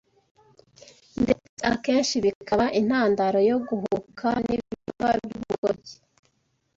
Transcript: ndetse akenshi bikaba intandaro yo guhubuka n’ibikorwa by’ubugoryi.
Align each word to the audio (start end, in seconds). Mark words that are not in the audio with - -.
ndetse 1.21 1.51
akenshi 1.73 2.15
bikaba 2.25 2.65
intandaro 2.79 3.39
yo 3.49 3.57
guhubuka 3.67 4.27
n’ibikorwa 4.45 5.05
by’ubugoryi. 5.23 5.95